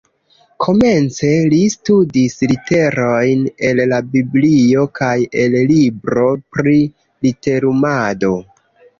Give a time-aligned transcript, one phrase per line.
[0.63, 5.11] Komence, li studis literojn el la biblio kaj
[5.43, 6.25] el libro
[6.57, 6.73] pri
[7.27, 8.33] literumado